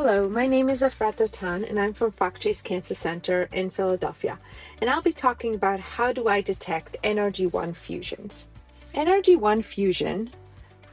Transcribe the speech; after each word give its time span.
Hello, 0.00 0.28
my 0.28 0.46
name 0.46 0.68
is 0.68 0.80
Efrat 0.80 1.16
Dotan 1.16 1.68
and 1.68 1.76
I'm 1.76 1.92
from 1.92 2.12
Fox 2.12 2.38
Chase 2.38 2.62
Cancer 2.62 2.94
Center 2.94 3.48
in 3.52 3.68
Philadelphia. 3.68 4.38
And 4.80 4.88
I'll 4.88 5.02
be 5.02 5.12
talking 5.12 5.56
about 5.56 5.80
how 5.80 6.12
do 6.12 6.28
I 6.28 6.40
detect 6.40 6.96
NRG1 7.02 7.74
fusions. 7.74 8.46
NRG1 8.94 9.64
fusion, 9.64 10.30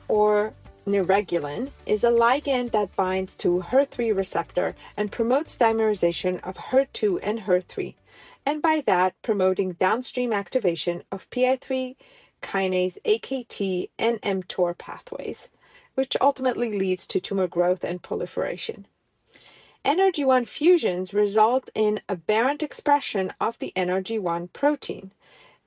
or 0.07 0.53
neuregulin, 0.87 1.69
is 1.85 2.03
a 2.03 2.09
ligand 2.09 2.71
that 2.71 2.95
binds 2.95 3.35
to 3.35 3.63
HER3 3.69 4.17
receptor 4.17 4.75
and 4.97 5.11
promotes 5.11 5.55
dimerization 5.55 6.41
of 6.41 6.57
HER2 6.57 7.19
and 7.21 7.41
HER3, 7.41 7.93
and 8.43 8.59
by 8.59 8.81
that 8.87 9.13
promoting 9.21 9.73
downstream 9.73 10.33
activation 10.33 11.03
of 11.11 11.29
PI3 11.29 11.95
kinase, 12.41 12.97
AKT, 13.05 13.89
and 13.99 14.19
mTOR 14.23 14.75
pathways, 14.75 15.49
which 15.93 16.17
ultimately 16.19 16.71
leads 16.79 17.05
to 17.05 17.19
tumor 17.19 17.47
growth 17.47 17.83
and 17.83 18.01
proliferation. 18.01 18.87
NRG1 19.85 20.47
fusions 20.47 21.13
result 21.13 21.69
in 21.75 22.01
aberrant 22.09 22.63
expression 22.63 23.31
of 23.39 23.59
the 23.59 23.71
NRG1 23.75 24.51
protein. 24.51 25.11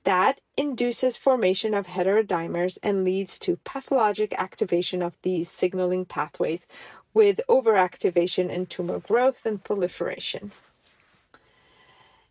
That 0.03 0.41
induces 0.57 1.15
formation 1.15 1.73
of 1.73 1.87
heterodimers 1.87 2.77
and 2.83 3.05
leads 3.05 3.39
to 3.39 3.57
pathologic 3.63 4.33
activation 4.37 5.01
of 5.01 5.17
these 5.21 5.49
signaling 5.49 6.03
pathways 6.03 6.67
with 7.13 7.39
overactivation 7.47 8.53
and 8.53 8.69
tumor 8.69 8.99
growth 8.99 9.45
and 9.45 9.63
proliferation. 9.63 10.51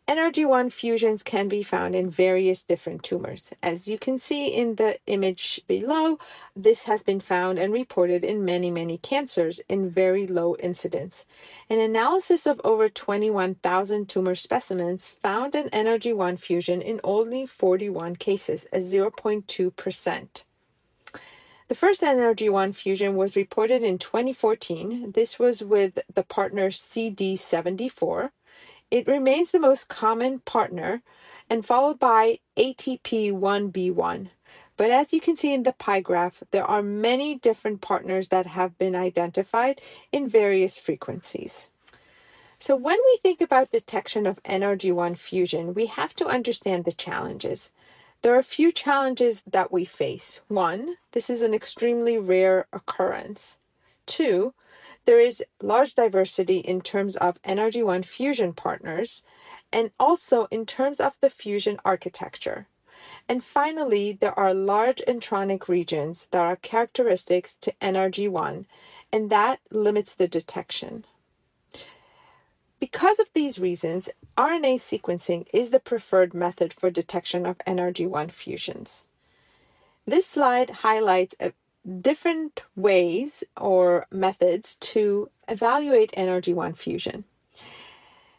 NRG1 0.09 0.73
fusions 0.73 1.23
can 1.23 1.49
be 1.49 1.63
found 1.63 1.95
in 1.95 2.09
various 2.09 2.63
different 2.63 3.03
tumors. 3.03 3.53
As 3.63 3.89
you 3.89 3.99
can 3.99 4.19
see 4.19 4.49
in 4.49 4.77
the 4.77 4.99
image 5.07 5.61
below, 5.69 6.19
this 6.57 6.85
has 6.85 7.03
been 7.03 7.21
found 7.21 7.59
and 7.59 7.75
reported 7.75 8.25
in 8.25 8.43
many, 8.43 8.71
many 8.71 8.97
cancers 8.97 9.61
in 9.69 9.91
very 9.91 10.27
low 10.27 10.57
incidence. 10.57 11.27
An 11.69 11.79
analysis 11.79 12.47
of 12.47 12.59
over 12.65 12.89
21,000 12.89 14.09
tumor 14.09 14.35
specimens 14.35 15.09
found 15.09 15.55
an 15.55 15.69
NRG1 15.69 16.41
fusion 16.41 16.81
in 16.81 17.03
only 17.05 17.45
41 17.45 18.17
cases, 18.17 18.67
at 18.73 18.85
0.2%. 18.85 20.45
The 21.69 21.75
first 21.75 22.01
NRG1 22.01 22.75
fusion 22.75 23.15
was 23.15 23.37
reported 23.37 23.83
in 23.83 23.99
2014. 23.99 25.13
This 25.13 25.39
was 25.39 25.63
with 25.63 25.99
the 26.11 26.23
partner 26.23 26.71
CD74 26.71 28.31
it 28.91 29.07
remains 29.07 29.51
the 29.51 29.61
most 29.61 29.89
common 29.89 30.41
partner 30.41 31.03
and 31.51 31.65
followed 31.65 31.99
by 31.99 32.39
ATP1B1. 32.57 34.29
But 34.77 34.91
as 34.91 35.13
you 35.13 35.21
can 35.21 35.37
see 35.37 35.53
in 35.53 35.65
the 35.65 35.73
pie 35.73 36.01
graph, 36.01 36.43
there 36.53 36.65
are 36.65 36.83
many 36.83 37.35
different 37.35 37.81
partners 37.81 38.29
that 38.29 38.47
have 38.47 38.79
been 38.79 38.95
identified 38.95 39.81
in 40.13 40.29
various 40.29 40.79
frequencies. 40.79 41.69
So 42.61 42.77
when 42.77 42.99
we 43.07 43.19
think 43.23 43.41
about 43.41 43.73
detection 43.73 44.27
of 44.27 44.43
NRG1 44.43 45.19
fusion, 45.19 45.75
we 45.75 45.87
have 45.87 46.15
to 46.17 46.27
understand 46.27 46.85
the 46.85 46.93
challenges. 46.93 47.71
There 48.23 48.35
are 48.35 48.39
a 48.39 48.45
few 48.45 48.73
challenges 48.73 49.43
that 49.47 49.71
we 49.71 49.85
face. 49.85 50.43
One, 50.49 50.97
this 51.13 51.31
is 51.31 51.43
an 51.43 51.55
extremely 51.55 52.19
rare 52.19 52.67
occurrence. 52.73 53.59
Two, 54.09 54.55
there 55.05 55.21
is 55.21 55.45
large 55.63 55.95
diversity 55.95 56.59
in 56.59 56.81
terms 56.81 57.15
of 57.17 57.41
NRG1 57.43 58.05
fusion 58.05 58.55
partners 58.55 59.23
and 59.71 59.91
also 60.01 60.47
in 60.51 60.65
terms 60.67 60.99
of 60.99 61.17
the 61.21 61.31
fusion 61.31 61.79
architecture. 61.85 62.67
And 63.29 63.45
finally, 63.45 64.13
there 64.13 64.37
are 64.39 64.55
large 64.55 65.03
intronic 65.07 65.69
regions 65.69 66.27
that 66.31 66.41
are 66.41 66.57
characteristics 66.57 67.55
to 67.61 67.75
NRG1, 67.83 68.65
and 69.13 69.31
that 69.31 69.61
limits 69.71 70.15
the 70.15 70.27
detection. 70.27 71.05
Because 72.81 73.19
of 73.19 73.31
these 73.35 73.59
reasons, 73.59 74.09
RNA 74.37 74.77
sequencing 74.77 75.47
is 75.53 75.71
the 75.71 75.81
preferred 75.81 76.33
method 76.33 76.73
for 76.73 76.91
detection 76.91 77.45
of 77.45 77.59
NRG1 77.59 78.31
fusions. 78.31 79.07
This 80.07 80.27
slide 80.27 80.71
highlights 80.71 81.35
different 82.01 82.63
ways 82.77 83.45
or 83.57 84.07
methods 84.11 84.77
to 84.77 85.31
evaluate 85.49 86.13
NRG1 86.13 86.77
fusion. 86.77 87.25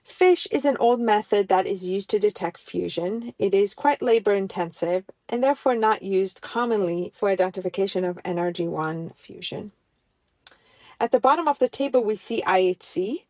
FISH 0.03 0.47
is 0.51 0.65
an 0.65 0.75
old 0.77 0.99
method 0.99 1.47
that 1.47 1.67
is 1.67 1.87
used 1.87 2.09
to 2.09 2.19
detect 2.19 2.59
fusion. 2.59 3.33
It 3.37 3.53
is 3.53 3.73
quite 3.73 4.01
labor 4.01 4.33
intensive 4.33 5.05
and 5.29 5.43
therefore 5.43 5.75
not 5.75 6.01
used 6.01 6.41
commonly 6.41 7.13
for 7.15 7.29
identification 7.29 8.03
of 8.03 8.17
NRG1 8.23 9.15
fusion. 9.15 9.71
At 10.99 11.11
the 11.11 11.19
bottom 11.19 11.47
of 11.47 11.59
the 11.59 11.69
table, 11.69 12.03
we 12.03 12.15
see 12.15 12.41
IHC, 12.41 13.23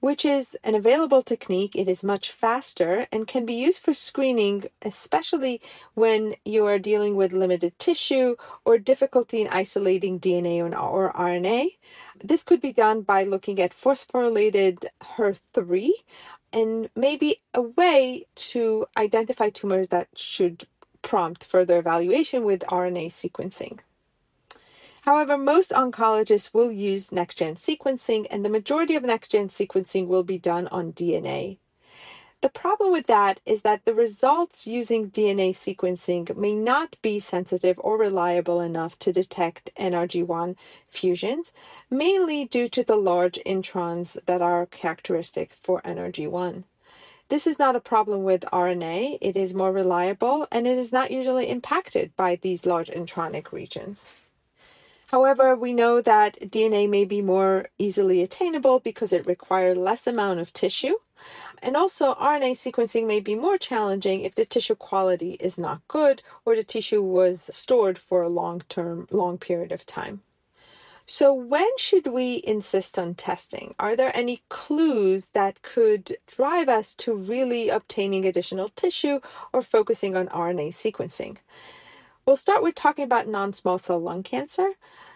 which 0.00 0.24
is 0.24 0.56
an 0.62 0.74
available 0.74 1.22
technique. 1.22 1.74
It 1.74 1.88
is 1.88 2.04
much 2.04 2.30
faster 2.30 3.06
and 3.10 3.26
can 3.26 3.44
be 3.44 3.54
used 3.54 3.80
for 3.80 3.92
screening, 3.92 4.66
especially 4.82 5.60
when 5.94 6.34
you 6.44 6.66
are 6.66 6.78
dealing 6.78 7.16
with 7.16 7.32
limited 7.32 7.78
tissue 7.78 8.36
or 8.64 8.78
difficulty 8.78 9.40
in 9.40 9.48
isolating 9.48 10.20
DNA 10.20 10.60
or 10.60 11.12
RNA. 11.12 11.76
This 12.22 12.44
could 12.44 12.60
be 12.60 12.72
done 12.72 13.02
by 13.02 13.24
looking 13.24 13.60
at 13.60 13.72
phosphorylated 13.72 14.84
HER3 15.16 15.90
and 16.52 16.88
maybe 16.96 17.40
a 17.52 17.62
way 17.62 18.26
to 18.34 18.86
identify 18.96 19.50
tumors 19.50 19.88
that 19.88 20.08
should 20.16 20.66
prompt 21.02 21.44
further 21.44 21.78
evaluation 21.78 22.44
with 22.44 22.60
RNA 22.62 23.10
sequencing. 23.10 23.78
However, 25.02 25.38
most 25.38 25.70
oncologists 25.70 26.52
will 26.52 26.72
use 26.72 27.12
next 27.12 27.38
gen 27.38 27.54
sequencing, 27.54 28.26
and 28.30 28.44
the 28.44 28.48
majority 28.48 28.94
of 28.96 29.02
next 29.02 29.28
gen 29.28 29.48
sequencing 29.48 30.06
will 30.06 30.24
be 30.24 30.38
done 30.38 30.66
on 30.68 30.92
DNA. 30.92 31.58
The 32.40 32.48
problem 32.48 32.92
with 32.92 33.08
that 33.08 33.40
is 33.44 33.62
that 33.62 33.84
the 33.84 33.94
results 33.94 34.64
using 34.64 35.10
DNA 35.10 35.50
sequencing 35.50 36.36
may 36.36 36.52
not 36.52 36.96
be 37.02 37.18
sensitive 37.18 37.80
or 37.82 37.98
reliable 37.98 38.60
enough 38.60 38.96
to 39.00 39.12
detect 39.12 39.74
NRG1 39.74 40.54
fusions, 40.88 41.52
mainly 41.90 42.44
due 42.44 42.68
to 42.68 42.84
the 42.84 42.96
large 42.96 43.40
introns 43.44 44.16
that 44.26 44.40
are 44.40 44.66
characteristic 44.66 45.50
for 45.60 45.82
NRG1. 45.82 46.62
This 47.28 47.46
is 47.48 47.58
not 47.58 47.74
a 47.74 47.80
problem 47.80 48.22
with 48.22 48.42
RNA, 48.52 49.18
it 49.20 49.36
is 49.36 49.52
more 49.52 49.72
reliable 49.72 50.46
and 50.52 50.66
it 50.68 50.78
is 50.78 50.92
not 50.92 51.10
usually 51.10 51.48
impacted 51.48 52.14
by 52.16 52.36
these 52.36 52.64
large 52.64 52.88
intronic 52.88 53.50
regions. 53.50 54.14
However, 55.08 55.56
we 55.56 55.72
know 55.72 56.02
that 56.02 56.38
DNA 56.38 56.86
may 56.86 57.06
be 57.06 57.22
more 57.22 57.68
easily 57.78 58.22
attainable 58.22 58.78
because 58.78 59.10
it 59.10 59.26
requires 59.26 59.76
less 59.78 60.06
amount 60.06 60.40
of 60.40 60.52
tissue. 60.52 60.96
And 61.62 61.76
also, 61.78 62.14
RNA 62.14 62.52
sequencing 62.52 63.06
may 63.06 63.18
be 63.18 63.34
more 63.34 63.56
challenging 63.56 64.20
if 64.20 64.34
the 64.34 64.44
tissue 64.44 64.74
quality 64.74 65.32
is 65.40 65.56
not 65.56 65.80
good 65.88 66.22
or 66.44 66.54
the 66.54 66.62
tissue 66.62 67.02
was 67.02 67.48
stored 67.50 67.98
for 67.98 68.22
a 68.22 68.28
long 68.28 68.62
term, 68.68 69.08
long 69.10 69.38
period 69.38 69.72
of 69.72 69.86
time. 69.86 70.20
So, 71.06 71.32
when 71.32 71.70
should 71.78 72.06
we 72.06 72.42
insist 72.46 72.98
on 72.98 73.14
testing? 73.14 73.74
Are 73.78 73.96
there 73.96 74.14
any 74.14 74.42
clues 74.50 75.28
that 75.32 75.62
could 75.62 76.18
drive 76.26 76.68
us 76.68 76.94
to 76.96 77.14
really 77.14 77.70
obtaining 77.70 78.26
additional 78.26 78.68
tissue 78.68 79.20
or 79.54 79.62
focusing 79.62 80.14
on 80.14 80.28
RNA 80.28 80.68
sequencing? 80.74 81.38
We'll 82.28 82.36
start 82.36 82.62
with 82.62 82.74
talking 82.74 83.06
about 83.06 83.26
non 83.26 83.54
small 83.54 83.78
cell 83.78 83.98
lung 83.98 84.22
cancer. 84.22 84.72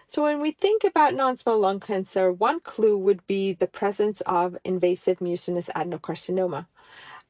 So, 0.07 0.23
when 0.23 0.41
we 0.41 0.51
think 0.51 0.83
about 0.83 1.13
non 1.13 1.37
small 1.37 1.59
lung 1.59 1.79
cancer, 1.79 2.31
one 2.31 2.59
clue 2.59 2.97
would 2.97 3.25
be 3.27 3.53
the 3.53 3.67
presence 3.67 4.21
of 4.21 4.57
invasive 4.63 5.21
mucinous 5.21 5.69
adenocarcinoma. 5.75 6.67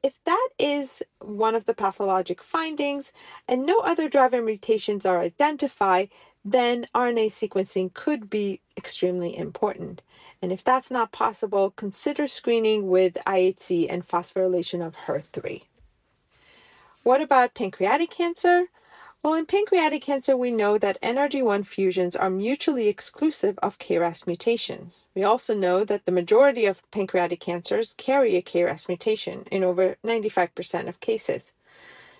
If 0.03 0.21
that 0.25 0.49
is 0.59 1.01
one 1.19 1.55
of 1.55 1.65
the 1.65 1.73
pathologic 1.73 2.43
findings 2.43 3.13
and 3.47 3.65
no 3.65 3.79
other 3.79 4.09
driver 4.09 4.41
mutations 4.41 5.05
are 5.05 5.21
identified, 5.21 6.09
then 6.43 6.87
RNA 6.93 7.27
sequencing 7.27 7.93
could 7.93 8.29
be 8.29 8.59
extremely 8.75 9.35
important. 9.37 10.01
And 10.41 10.51
if 10.51 10.61
that's 10.61 10.91
not 10.91 11.13
possible, 11.13 11.71
consider 11.71 12.27
screening 12.27 12.89
with 12.89 13.13
IHC 13.25 13.87
and 13.89 14.05
phosphorylation 14.05 14.85
of 14.85 14.97
HER3. 15.07 15.61
What 17.03 17.21
about 17.21 17.53
pancreatic 17.53 18.09
cancer? 18.09 18.65
Well, 19.23 19.35
in 19.35 19.45
pancreatic 19.45 20.01
cancer, 20.01 20.35
we 20.35 20.51
know 20.51 20.77
that 20.77 20.99
NRG1 21.01 21.65
fusions 21.65 22.13
are 22.13 22.29
mutually 22.29 22.89
exclusive 22.89 23.57
of 23.63 23.79
KRAS 23.79 24.27
mutations. 24.27 24.99
We 25.15 25.23
also 25.23 25.55
know 25.55 25.85
that 25.85 26.03
the 26.05 26.11
majority 26.11 26.65
of 26.65 26.83
pancreatic 26.91 27.39
cancers 27.39 27.95
carry 27.97 28.35
a 28.35 28.41
KRAS 28.41 28.89
mutation 28.89 29.45
in 29.49 29.63
over 29.63 29.95
95% 30.03 30.89
of 30.89 30.99
cases. 30.99 31.53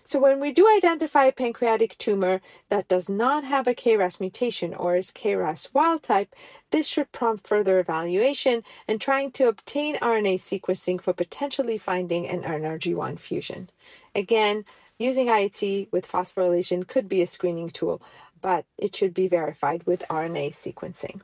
So 0.05 0.17
when 0.17 0.39
we 0.39 0.53
do 0.53 0.65
identify 0.69 1.25
a 1.25 1.33
pancreatic 1.33 1.97
tumor 1.97 2.39
that 2.69 2.87
does 2.87 3.09
not 3.09 3.43
have 3.43 3.67
a 3.67 3.75
KRAS 3.75 4.21
mutation 4.21 4.73
or 4.73 4.95
is 4.95 5.11
KRAS 5.11 5.73
wild 5.73 6.03
type, 6.03 6.33
this 6.71 6.87
should 6.87 7.11
prompt 7.11 7.45
further 7.45 7.79
evaluation 7.79 8.63
and 8.87 9.01
trying 9.01 9.31
to 9.33 9.49
obtain 9.49 9.97
RNA 9.97 10.35
sequencing 10.35 11.01
for 11.01 11.11
potentially 11.11 11.77
finding 11.77 12.29
an 12.29 12.43
NRG1 12.43 13.19
fusion. 13.19 13.69
Again, 14.15 14.63
using 14.99 15.27
IHC 15.27 15.91
with 15.91 16.09
phosphorylation 16.09 16.87
could 16.87 17.09
be 17.09 17.21
a 17.21 17.27
screening 17.27 17.69
tool, 17.69 18.01
but 18.41 18.65
it 18.77 18.95
should 18.95 19.13
be 19.13 19.27
verified 19.27 19.83
with 19.85 20.03
RNA 20.09 20.51
sequencing. 20.51 21.21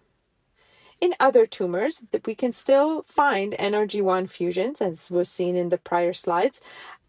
In 1.02 1.16
other 1.20 1.46
tumors, 1.46 2.02
we 2.26 2.36
can 2.36 2.52
still 2.52 3.04
find 3.04 3.54
NRG1 3.54 4.30
fusions, 4.30 4.82
as 4.82 5.10
was 5.10 5.30
seen 5.30 5.56
in 5.56 5.70
the 5.70 5.78
prior 5.78 6.14
slides, 6.14 6.62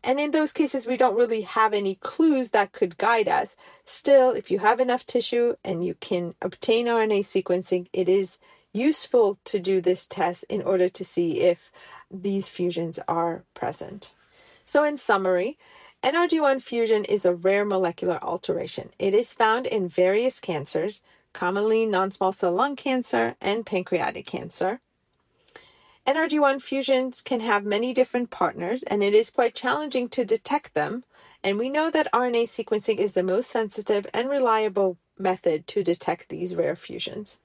and 0.03 0.19
in 0.19 0.31
those 0.31 0.53
cases, 0.53 0.87
we 0.87 0.97
don't 0.97 1.17
really 1.17 1.43
have 1.43 1.75
any 1.75 1.97
clues 1.97 2.51
that 2.51 2.73
could 2.73 2.97
guide 2.97 3.29
us. 3.29 3.55
Still, 3.85 4.31
if 4.31 4.51
you 4.51 4.61
have 4.61 4.81
enough 4.81 5.05
tissue 5.05 5.57
and 5.63 5.85
you 5.85 5.95
can 5.95 6.35
obtain 6.41 6.87
RNA 6.87 7.21
sequencing, 7.21 7.89
it 7.93 8.09
is 8.09 8.39
useful 8.73 9.39
to 9.45 9.59
do 9.59 9.81
this 9.81 10.07
test 10.07 10.45
in 10.49 10.63
order 10.63 10.89
to 10.89 11.05
see 11.05 11.41
if 11.41 11.71
these 12.11 12.49
fusions 12.49 12.99
are 13.09 13.45
present. 13.53 14.13
So, 14.65 14.85
in 14.85 14.97
summary, 14.97 15.59
NRG1 16.03 16.63
fusion 16.63 17.05
is 17.05 17.27
a 17.27 17.35
rare 17.35 17.67
molecular 17.67 18.19
alteration. 18.23 18.89
It 18.99 19.13
is 19.13 19.35
found 19.35 19.67
in 19.67 19.87
various 19.87 20.41
cancers, 20.41 21.03
commonly 21.35 21.85
non 21.85 22.11
small 22.11 22.33
cell 22.33 22.53
lung 22.53 22.75
cancer 22.75 23.37
and 23.39 23.67
pancreatic 23.67 24.25
cancer. 24.25 24.81
NRG1 26.07 26.63
fusions 26.63 27.21
can 27.21 27.41
have 27.41 27.67
many 27.67 27.93
different 27.93 28.31
partners, 28.31 28.83
and 28.85 29.03
it 29.03 29.13
is 29.13 29.29
quite 29.29 29.55
challenging 29.55 30.09
to 30.09 30.25
detect 30.25 30.73
them. 30.73 31.05
And 31.45 31.59
we 31.59 31.69
know 31.69 31.91
that 31.91 32.11
RNA 32.15 32.45
sequencing 32.45 32.97
is 32.97 33.13
the 33.13 33.23
most 33.23 33.51
sensitive 33.51 34.07
and 34.15 34.31
reliable 34.31 34.97
method 35.19 35.67
to 35.67 35.85
detect 35.85 36.31
these 36.31 36.55
rare 36.55 36.77
fusions. 36.77 37.39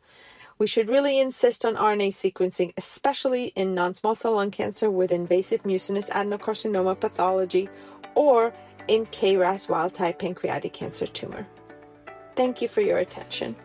We 0.57 0.67
should 0.67 0.87
really 0.87 1.19
insist 1.19 1.65
on 1.65 1.75
RNA 1.75 2.13
sequencing, 2.13 2.71
especially 2.77 3.47
in 3.57 3.75
non 3.75 3.93
small 3.93 4.15
cell 4.15 4.35
lung 4.35 4.51
cancer 4.51 4.89
with 4.89 5.11
invasive 5.11 5.65
mucinous 5.65 6.05
adenocarcinoma 6.05 6.97
pathology 6.97 7.67
or 8.15 8.53
in 8.87 9.05
KRAS 9.07 9.69
wild 9.69 9.93
type 9.93 10.19
pancreatic 10.19 10.73
cancer 10.73 11.05
tumor. 11.05 11.45
Thank 12.35 12.61
you 12.61 12.67
for 12.67 12.81
your 12.81 12.97
attention. 12.97 13.55